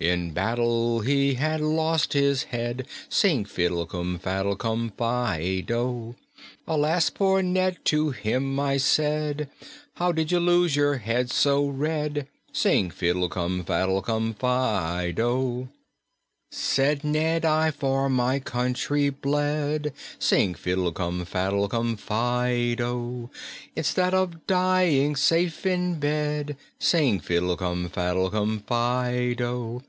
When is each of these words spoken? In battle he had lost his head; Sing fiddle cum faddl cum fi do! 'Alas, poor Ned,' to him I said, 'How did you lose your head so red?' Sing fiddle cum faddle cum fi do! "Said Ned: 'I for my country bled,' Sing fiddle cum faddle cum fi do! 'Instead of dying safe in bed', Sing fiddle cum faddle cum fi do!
In 0.00 0.32
battle 0.34 1.00
he 1.00 1.34
had 1.34 1.62
lost 1.62 2.12
his 2.12 2.42
head; 2.44 2.86
Sing 3.08 3.46
fiddle 3.46 3.86
cum 3.86 4.18
faddl 4.18 4.54
cum 4.58 4.92
fi 4.98 5.62
do! 5.66 6.14
'Alas, 6.68 7.08
poor 7.08 7.42
Ned,' 7.42 7.78
to 7.84 8.10
him 8.10 8.60
I 8.60 8.76
said, 8.76 9.48
'How 9.94 10.12
did 10.12 10.30
you 10.30 10.40
lose 10.40 10.76
your 10.76 10.98
head 10.98 11.30
so 11.30 11.66
red?' 11.66 12.26
Sing 12.52 12.90
fiddle 12.90 13.30
cum 13.30 13.64
faddle 13.64 14.02
cum 14.02 14.34
fi 14.34 15.10
do! 15.14 15.68
"Said 16.50 17.02
Ned: 17.02 17.44
'I 17.46 17.70
for 17.72 18.08
my 18.10 18.38
country 18.38 19.08
bled,' 19.10 19.92
Sing 20.20 20.54
fiddle 20.54 20.92
cum 20.92 21.24
faddle 21.24 21.68
cum 21.68 21.96
fi 21.96 22.74
do! 22.76 23.28
'Instead 23.74 24.12
of 24.14 24.46
dying 24.46 25.16
safe 25.16 25.64
in 25.66 25.98
bed', 25.98 26.56
Sing 26.78 27.18
fiddle 27.18 27.56
cum 27.56 27.88
faddle 27.88 28.30
cum 28.30 28.60
fi 28.64 29.34
do! 29.36 29.82